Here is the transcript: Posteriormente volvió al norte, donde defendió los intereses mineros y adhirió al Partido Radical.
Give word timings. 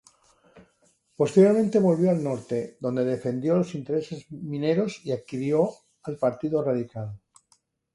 Posteriormente 1.15 1.77
volvió 1.77 2.09
al 2.09 2.23
norte, 2.23 2.75
donde 2.79 3.05
defendió 3.05 3.55
los 3.55 3.75
intereses 3.75 4.25
mineros 4.31 4.99
y 5.05 5.11
adhirió 5.11 5.69
al 6.01 6.17
Partido 6.17 6.63
Radical. 6.63 7.19